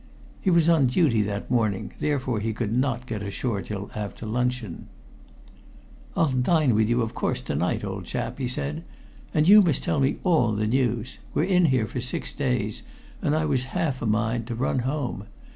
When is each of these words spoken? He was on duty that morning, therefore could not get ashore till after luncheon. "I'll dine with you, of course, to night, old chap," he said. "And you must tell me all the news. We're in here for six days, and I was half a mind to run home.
He 0.41 0.49
was 0.49 0.67
on 0.67 0.87
duty 0.87 1.21
that 1.21 1.51
morning, 1.51 1.91
therefore 1.99 2.39
could 2.39 2.73
not 2.75 3.05
get 3.05 3.21
ashore 3.21 3.61
till 3.61 3.91
after 3.95 4.25
luncheon. 4.25 4.87
"I'll 6.17 6.29
dine 6.29 6.73
with 6.73 6.89
you, 6.89 7.03
of 7.03 7.13
course, 7.13 7.39
to 7.41 7.53
night, 7.53 7.83
old 7.85 8.05
chap," 8.05 8.39
he 8.39 8.47
said. 8.47 8.81
"And 9.31 9.47
you 9.47 9.61
must 9.61 9.83
tell 9.83 9.99
me 9.99 10.17
all 10.23 10.53
the 10.53 10.65
news. 10.65 11.19
We're 11.35 11.43
in 11.43 11.65
here 11.65 11.85
for 11.85 12.01
six 12.01 12.33
days, 12.33 12.81
and 13.21 13.35
I 13.35 13.45
was 13.45 13.65
half 13.77 14.01
a 14.01 14.07
mind 14.07 14.47
to 14.47 14.55
run 14.55 14.79
home. 14.79 15.25